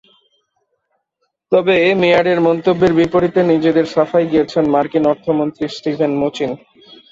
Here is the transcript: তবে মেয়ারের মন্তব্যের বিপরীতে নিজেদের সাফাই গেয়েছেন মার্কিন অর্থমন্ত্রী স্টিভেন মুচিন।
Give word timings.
তবে 1.51 1.75
মেয়ারের 2.01 2.39
মন্তব্যের 2.41 2.93
বিপরীতে 2.93 3.41
নিজেদের 3.43 3.85
সাফাই 3.85 4.25
গেয়েছেন 4.27 4.63
মার্কিন 4.69 5.03
অর্থমন্ত্রী 5.07 5.65
স্টিভেন 5.69 6.11
মুচিন। 6.21 6.51